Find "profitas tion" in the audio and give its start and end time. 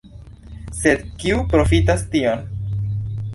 1.51-2.43